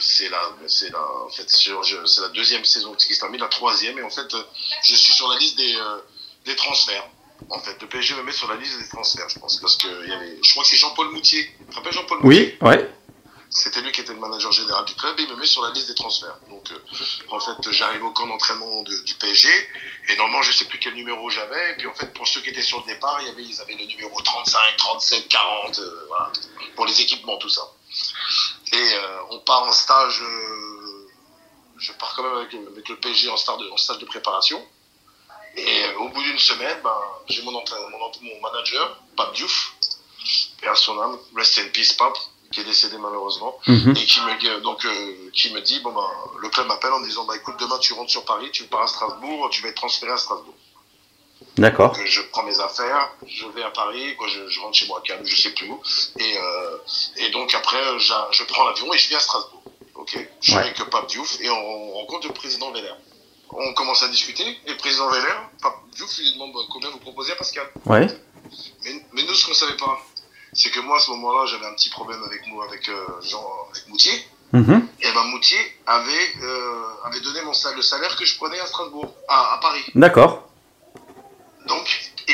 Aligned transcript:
c'est 0.00 0.28
la, 0.28 0.40
c'est 0.66 0.90
la, 0.90 1.00
en 1.00 1.28
fait, 1.28 1.48
c'est 1.48 2.20
la 2.20 2.28
deuxième 2.28 2.64
saison 2.64 2.94
qui 2.94 3.14
se 3.14 3.20
termine, 3.20 3.40
la 3.40 3.48
troisième. 3.48 3.98
Et 3.98 4.02
en 4.02 4.10
fait, 4.10 4.32
euh, 4.34 4.42
je 4.84 4.94
suis 4.94 5.12
sur 5.12 5.28
la 5.28 5.38
liste 5.38 5.56
des, 5.56 5.74
euh, 5.76 5.98
des 6.44 6.56
transferts. 6.56 7.06
En 7.50 7.60
fait, 7.60 7.76
le 7.80 7.88
PSG 7.88 8.14
me 8.14 8.22
met 8.22 8.32
sur 8.32 8.48
la 8.48 8.56
liste 8.56 8.78
des 8.78 8.88
transferts, 8.88 9.28
je 9.28 9.38
pense. 9.38 9.60
Parce 9.60 9.76
que 9.76 9.86
il 10.04 10.10
y 10.10 10.12
avait, 10.12 10.38
je 10.42 10.50
crois 10.50 10.62
que 10.64 10.68
c'est 10.68 10.76
Jean-Paul 10.76 11.10
Moutier. 11.10 11.50
Tu 11.58 11.66
te 11.70 11.74
rappelles 11.76 11.92
Jean-Paul 11.92 12.18
Moutier 12.22 12.58
Oui, 12.60 12.68
ouais. 12.68 12.90
C'était 13.50 13.80
lui 13.80 13.90
qui 13.92 14.02
était 14.02 14.12
le 14.12 14.18
manager 14.18 14.52
général 14.52 14.84
du 14.84 14.94
club 14.94 15.18
et 15.18 15.22
il 15.22 15.28
me 15.30 15.36
met 15.36 15.46
sur 15.46 15.62
la 15.62 15.70
liste 15.70 15.88
des 15.88 15.94
transferts. 15.94 16.36
Donc, 16.50 16.70
euh, 16.70 16.78
en 17.30 17.40
fait, 17.40 17.70
j'arrive 17.72 18.04
au 18.04 18.10
camp 18.10 18.26
d'entraînement 18.26 18.82
de- 18.82 19.04
du 19.04 19.14
PSG 19.14 19.48
et 20.10 20.16
normalement, 20.16 20.42
je 20.42 20.52
sais 20.52 20.66
plus 20.66 20.78
quel 20.78 20.92
numéro 20.94 21.30
j'avais. 21.30 21.72
Et 21.72 21.76
puis, 21.76 21.86
en 21.86 21.94
fait, 21.94 22.12
pour 22.12 22.28
ceux 22.28 22.42
qui 22.42 22.50
étaient 22.50 22.60
sur 22.60 22.80
le 22.80 22.92
départ, 22.92 23.16
il 23.22 23.28
y 23.28 23.30
avait, 23.30 23.42
ils 23.42 23.58
avaient 23.62 23.74
le 23.74 23.86
numéro 23.86 24.20
35, 24.20 24.76
37, 24.76 25.28
40, 25.28 25.78
euh, 25.78 26.04
voilà, 26.08 26.30
pour 26.76 26.84
les 26.84 27.00
équipements, 27.00 27.38
tout 27.38 27.48
ça. 27.48 27.62
Et 28.78 28.94
euh, 28.94 29.20
on 29.30 29.38
part 29.40 29.64
en 29.64 29.72
stage. 29.72 30.20
euh, 30.22 31.06
je 31.78 31.92
pars 31.92 32.12
quand 32.16 32.22
même 32.24 32.36
avec, 32.38 32.54
avec 32.54 32.88
le 32.88 32.96
PSG 32.96 33.28
en 33.30 33.36
stage 33.36 33.58
de, 33.58 33.68
en 33.70 33.76
stage 33.76 33.98
de 33.98 34.06
préparation. 34.06 34.60
Et 35.56 35.84
euh, 35.84 35.98
au 35.98 36.08
bout 36.08 36.22
d'une 36.22 36.38
semaine, 36.38 36.78
ben, 36.82 37.00
j'ai 37.28 37.42
mon, 37.42 37.52
mon, 37.52 38.40
manager, 38.40 38.84
Pape 39.16 39.34
Diouf, 39.34 39.74
et 40.62 40.66
à 40.68 40.74
son 40.74 41.00
âme, 41.00 41.18
rest 41.36 41.58
in 41.58 41.68
peace, 41.68 41.92
Pape, 41.94 42.16
qui 42.52 42.60
est 42.60 42.64
décédé 42.64 42.96
malheureusement 42.98 43.58
Mhm. 43.66 43.90
et 43.96 44.04
qui 44.06 44.20
me 44.20 44.60
donc 44.60 44.84
euh, 44.84 45.30
qui 45.34 45.52
me 45.52 45.60
dit 45.60 45.80
bon 45.80 45.92
ben 45.92 46.08
le 46.40 46.48
club 46.48 46.66
m'appelle 46.66 46.92
en 46.92 47.00
me 47.00 47.04
disant 47.06 47.24
bah 47.24 47.36
écoute 47.36 47.56
demain 47.60 47.78
tu 47.78 47.92
rentres 47.92 48.10
sur 48.10 48.24
Paris 48.24 48.50
tu 48.52 48.64
pars 48.64 48.82
à 48.82 48.86
Strasbourg 48.86 49.50
tu 49.50 49.60
vas 49.62 49.68
être 49.68 49.74
transféré 49.76 50.12
à 50.12 50.16
Strasbourg 50.16 50.54
D'accord. 51.58 51.94
euh, 51.98 52.02
je 52.06 52.22
prends 52.32 52.42
mes 52.44 52.58
affaires 52.60 53.10
je 53.26 53.46
vais 53.48 53.62
à 53.62 53.70
Paris 53.70 54.14
quoi 54.16 54.28
je, 54.28 54.48
je 54.48 54.60
rentre 54.60 54.76
chez 54.76 54.86
moi 54.86 54.98
à 54.98 55.02
Cannes 55.06 55.24
je 55.24 55.36
sais 55.36 55.50
plus 55.50 55.68
où 55.68 55.80
et 56.18 56.36
euh, 56.38 56.76
et 57.16 57.30
donc 57.30 57.54
après 57.54 57.98
je 57.98 58.44
prends 58.44 58.64
l'avion 58.68 58.92
et 58.92 58.98
je 58.98 59.08
viens 59.08 59.18
à 59.18 59.20
Strasbourg 59.20 59.62
ok 59.96 60.18
je 60.40 60.50
suis 60.50 60.58
avec 60.58 60.76
Pape 60.90 61.06
Diouf 61.08 61.40
et 61.40 61.50
on 61.50 61.92
rencontre 61.94 62.28
le 62.28 62.34
président 62.34 62.70
Veller 62.72 62.94
on 63.50 63.72
commence 63.74 64.02
à 64.02 64.08
discuter 64.08 64.46
et 64.66 64.70
le 64.70 64.76
président 64.76 65.08
Veller 65.10 65.34
Pape 65.62 65.76
Diouf 65.96 66.16
lui 66.18 66.32
demande 66.34 66.52
bah, 66.52 66.60
combien 66.70 66.90
vous 66.90 66.98
proposez 66.98 67.32
à 67.32 67.36
Pascal 67.36 67.66
Ouais. 67.86 68.06
mais, 68.84 69.02
mais 69.12 69.22
nous, 69.22 69.34
ce 69.34 69.46
qu'on 69.46 69.54
savait 69.54 69.76
pas, 69.76 69.98
c'est 70.52 70.70
que 70.70 70.80
moi, 70.80 70.96
à 70.96 71.00
ce 71.00 71.10
moment-là, 71.10 71.46
j'avais 71.46 71.66
un 71.66 71.72
petit 71.74 71.88
problème 71.90 72.22
avec 72.24 72.46
moi, 72.46 72.66
avec 72.66 72.88
euh, 72.88 72.94
Jean, 73.22 73.44
avec 73.70 73.88
Moutier. 73.88 74.12
Mhm. 74.52 74.86
Et 75.00 75.12
ben 75.12 75.24
Moutier 75.24 75.58
avait, 75.86 76.32
euh, 76.42 76.82
avait 77.04 77.20
donné 77.20 77.40
mon 77.42 77.52
sal- 77.54 77.74
le 77.74 77.82
salaire 77.82 78.14
que 78.16 78.24
je 78.24 78.36
prenais 78.36 78.58
à 78.60 78.66
Strasbourg, 78.66 79.12
à, 79.28 79.54
à 79.54 79.58
Paris. 79.58 79.82
D'accord. 79.94 80.47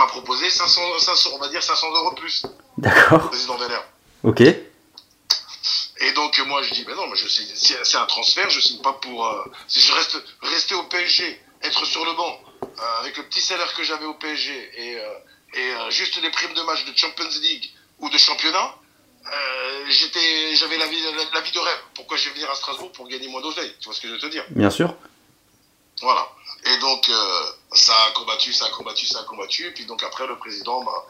M'a 0.00 0.06
proposé 0.06 0.48
500, 0.48 0.98
500, 0.98 1.30
on 1.34 1.38
va 1.38 1.48
dire 1.48 1.62
500 1.62 1.90
euros 1.94 2.14
de 2.14 2.20
plus, 2.20 2.42
D'accord. 2.78 3.28
président 3.28 3.58
Veller. 3.58 3.80
Ok. 4.24 4.40
Et 4.40 6.12
donc, 6.12 6.38
moi, 6.46 6.62
je 6.62 6.72
dis, 6.72 6.84
ben 6.84 6.94
non, 6.96 7.06
mais 7.06 7.16
je 7.16 7.28
signe- 7.28 7.52
c'est 7.84 7.96
un 7.98 8.06
transfert, 8.06 8.48
je 8.48 8.60
signe 8.60 8.80
pas 8.80 8.94
pour. 8.94 9.26
euh, 9.26 9.44
si 9.68 9.78
je 9.80 9.92
reste 9.92 10.16
rester 10.40 10.74
au 10.74 10.84
PSG, 10.84 11.38
être 11.62 11.84
sur 11.84 12.02
le 12.06 12.14
banc, 12.14 12.40
euh, 12.62 13.00
avec 13.00 13.18
le 13.18 13.24
petit 13.24 13.42
salaire 13.42 13.74
que 13.74 13.82
j'avais 13.84 14.06
au 14.06 14.14
PSG 14.14 14.70
et, 14.74 14.96
euh, 14.96 15.12
et 15.88 15.90
juste 15.90 16.16
les 16.22 16.30
primes 16.30 16.54
de 16.54 16.62
match 16.62 16.82
de 16.86 16.96
Champions 16.96 17.28
League 17.42 17.70
ou 17.98 18.08
de 18.08 18.16
championnat, 18.16 18.74
j'étais, 19.90 20.56
j'avais 20.56 20.78
la 20.78 20.86
vie, 20.86 21.02
la, 21.02 21.10
la 21.34 21.40
vie 21.42 21.52
de 21.52 21.58
rêve. 21.58 21.78
Pourquoi 21.94 22.16
je 22.16 22.28
vais 22.30 22.34
venir 22.36 22.50
à 22.50 22.54
Strasbourg 22.54 22.90
pour 22.92 23.06
gagner 23.06 23.28
moins 23.28 23.42
d'oseille? 23.42 23.74
Tu 23.80 23.84
vois 23.84 23.94
ce 23.94 24.00
que 24.00 24.08
je 24.08 24.14
veux 24.14 24.18
te 24.18 24.26
dire? 24.28 24.44
Bien 24.48 24.70
sûr. 24.70 24.94
Voilà. 26.00 26.28
Et 26.66 26.76
donc, 26.78 27.08
euh, 27.08 27.42
ça 27.72 27.94
a 28.08 28.10
combattu, 28.12 28.52
ça 28.52 28.66
a 28.66 28.70
combattu, 28.70 29.06
ça 29.06 29.20
a 29.20 29.24
combattu. 29.24 29.66
Et 29.66 29.70
puis 29.70 29.84
donc 29.86 30.02
après, 30.02 30.26
le 30.26 30.36
président, 30.36 30.82
bah, 30.84 31.06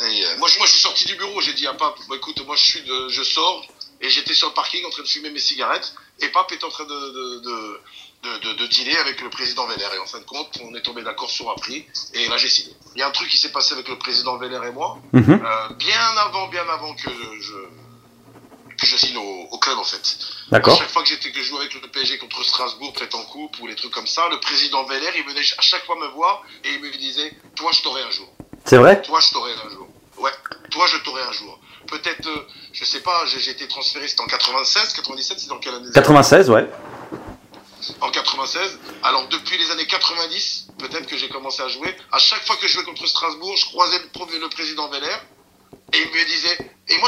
et, 0.00 0.24
euh, 0.24 0.38
moi, 0.38 0.48
je, 0.48 0.58
moi, 0.58 0.66
je 0.66 0.72
suis 0.72 0.80
sorti 0.80 1.04
du 1.04 1.14
bureau. 1.16 1.40
J'ai 1.40 1.52
dit 1.54 1.66
à 1.66 1.74
Pape, 1.74 1.98
bah, 2.08 2.16
écoute, 2.16 2.44
moi, 2.46 2.56
je 2.56 2.64
suis, 2.64 2.82
de, 2.82 3.08
je 3.08 3.22
sors. 3.22 3.64
Et 4.00 4.10
j'étais 4.10 4.34
sur 4.34 4.48
le 4.48 4.54
parking 4.54 4.84
en 4.84 4.90
train 4.90 5.02
de 5.02 5.08
fumer 5.08 5.30
mes 5.30 5.38
cigarettes. 5.38 5.94
Et 6.20 6.28
Pape 6.28 6.52
est 6.52 6.64
en 6.64 6.68
train 6.68 6.84
de, 6.84 7.40
de, 7.40 7.80
de, 8.22 8.52
de, 8.54 8.66
dealer 8.66 8.96
avec 8.98 9.20
le 9.20 9.30
président 9.30 9.66
Veller. 9.66 9.88
Et 9.94 9.98
en 9.98 10.06
fin 10.06 10.18
de 10.18 10.24
compte, 10.24 10.58
on 10.62 10.74
est 10.74 10.82
tombé 10.82 11.02
d'accord 11.02 11.30
sur 11.30 11.50
un 11.50 11.54
prix. 11.54 11.86
Et 12.12 12.28
là, 12.28 12.36
j'ai 12.36 12.48
signé. 12.48 12.74
Il 12.94 13.00
y 13.00 13.02
a 13.02 13.08
un 13.08 13.12
truc 13.12 13.28
qui 13.28 13.38
s'est 13.38 13.52
passé 13.52 13.72
avec 13.72 13.88
le 13.88 13.98
président 13.98 14.36
Veller 14.36 14.60
et 14.66 14.72
moi. 14.72 14.98
Mhm. 15.12 15.42
euh, 15.44 15.68
bien 15.74 16.16
avant, 16.18 16.48
bien 16.48 16.68
avant 16.68 16.94
que 16.94 17.10
je, 17.40 17.54
que 18.84 18.90
je 18.90 18.96
signe 18.96 19.16
au, 19.16 19.48
au 19.50 19.58
club, 19.58 19.78
en 19.78 19.84
fait. 19.84 20.18
D'accord. 20.50 20.78
chaque 20.78 20.90
fois 20.90 21.02
que 21.02 21.08
j'étais 21.08 21.30
que 21.30 21.38
je 21.38 21.44
jouais 21.44 21.60
avec 21.60 21.74
le 21.74 21.80
PSG 21.88 22.18
contre 22.18 22.44
Strasbourg, 22.44 22.92
peut-être 22.92 23.14
en 23.14 23.24
coupe 23.24 23.58
ou 23.60 23.66
les 23.66 23.74
trucs 23.74 23.92
comme 23.92 24.06
ça, 24.06 24.28
le 24.30 24.38
président 24.40 24.84
Veller, 24.84 25.10
il 25.16 25.24
venait 25.24 25.40
à 25.58 25.62
chaque 25.62 25.84
fois 25.84 25.96
me 25.96 26.08
voir 26.08 26.42
et 26.64 26.70
il 26.70 26.80
me 26.80 26.90
disait 26.96 27.32
Toi, 27.56 27.70
je 27.72 27.82
t'aurai 27.82 28.02
un 28.02 28.10
jour. 28.10 28.28
C'est 28.64 28.76
vrai? 28.76 29.02
Toi, 29.02 29.20
je 29.20 29.32
t'aurai 29.32 29.52
un 29.52 29.70
jour. 29.70 29.88
Ouais, 30.18 30.30
toi, 30.70 30.86
je 30.86 30.98
t'aurai 30.98 31.22
un 31.22 31.32
jour. 31.32 31.58
Peut-être, 31.86 32.26
euh, 32.26 32.46
je 32.72 32.84
sais 32.84 33.00
pas, 33.00 33.24
j'ai 33.26 33.50
été 33.50 33.68
transféré, 33.68 34.08
c'était 34.08 34.22
en 34.22 34.26
96, 34.26 34.92
97, 34.94 35.38
c'est 35.38 35.48
dans 35.48 35.58
quelle 35.58 35.74
année? 35.74 35.88
96, 35.92 36.50
ouais. 36.50 36.66
En 38.00 38.10
96. 38.10 38.78
Alors, 39.02 39.28
depuis 39.28 39.58
les 39.58 39.70
années 39.70 39.86
90, 39.86 40.68
peut-être 40.78 41.06
que 41.06 41.16
j'ai 41.16 41.28
commencé 41.28 41.62
à 41.62 41.68
jouer. 41.68 41.94
À 42.12 42.18
chaque 42.18 42.46
fois 42.46 42.56
que 42.56 42.66
je 42.66 42.72
jouais 42.72 42.84
contre 42.84 43.06
Strasbourg, 43.06 43.54
je 43.56 43.66
croisais 43.66 43.98
le, 43.98 44.48
président 44.48 44.88
Veller 44.88 45.16
et 45.92 45.98
il 45.98 46.08
me 46.08 46.24
disait. 46.26 46.70
Et 46.88 46.98
moi, 46.98 47.03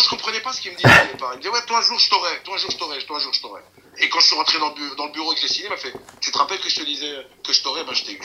pas 0.47 0.53
ce 0.53 0.61
qu'il 0.61 0.71
me 0.71 0.77
disait 0.77 0.89
au 0.89 1.13
départ. 1.13 1.33
Il 1.33 1.39
me 1.39 1.43
disait 1.43 1.53
Ouais, 1.53 1.67
toi, 1.67 1.79
un 1.79 1.83
jour, 1.83 1.99
je 1.99 2.09
t'aurai. 2.09 2.43
Toi, 2.45 2.55
un 2.55 2.59
jour, 2.59 2.71
je 2.71 2.79
t'aurai. 2.79 3.05
Toi, 3.05 3.17
un 3.17 3.21
jour, 3.21 3.33
je 3.33 3.41
t'aurai. 3.41 3.63
Et 3.99 4.09
quand 4.09 4.21
je 4.21 4.27
suis 4.27 4.37
rentré 4.37 4.59
dans 4.61 4.69
le, 4.69 4.97
dans 4.97 5.07
le 5.07 5.13
bureau 5.13 5.33
et 5.33 5.35
que 5.35 5.41
j'ai 5.41 5.49
signé, 5.49 5.67
il 5.67 5.71
m'a 5.71 5.77
fait 5.77 5.93
Tu 6.21 6.31
te 6.31 6.39
rappelles 6.39 6.61
que 6.61 6.69
je 6.69 6.77
te 6.77 6.85
disais 6.85 7.27
que 7.43 7.53
je 7.53 7.63
Ben, 7.65 7.95
je 7.95 8.05
t'ai 8.05 8.13
eu. 8.13 8.21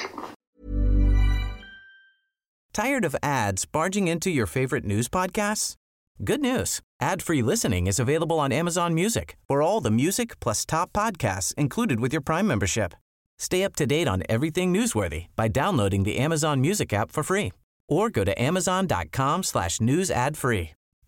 Tired 2.74 3.04
of 3.04 3.16
ads 3.24 3.66
barging 3.66 4.08
into 4.08 4.30
your 4.30 4.46
favorite 4.46 4.86
news 4.86 5.10
podcasts? 5.10 5.76
Good 6.24 6.42
news. 6.42 6.80
Ad-free 7.02 7.42
listening 7.42 7.88
is 7.88 8.00
available 8.00 8.40
on 8.40 8.52
Amazon 8.52 8.94
Music 8.94 9.36
for 9.48 9.64
all 9.64 9.82
the 9.82 9.90
music 9.90 10.40
plus 10.40 10.66
top 10.66 10.94
podcasts 10.94 11.54
included 11.56 12.00
with 12.00 12.14
your 12.14 12.22
Prime 12.22 12.48
membership. 12.48 12.94
Stay 13.40 13.64
up 13.64 13.76
to 13.76 13.88
date 13.88 14.08
on 14.08 14.22
everything 14.30 14.72
newsworthy 14.72 15.26
by 15.36 15.48
downloading 15.48 16.04
the 16.04 16.20
Amazon 16.20 16.62
Music 16.62 16.94
app 16.94 17.12
for 17.12 17.24
free 17.24 17.52
or 17.90 18.12
go 18.12 18.24
to 18.24 18.40
amazon.com 18.40 19.44
slash 19.44 19.82
news 19.82 20.12
ad 20.12 20.38
free. 20.38 20.72